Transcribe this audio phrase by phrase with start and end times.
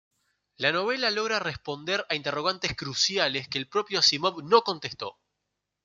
[0.63, 5.19] La novela logra responder a interrogantes cruciales que el propio Asimov no contestó.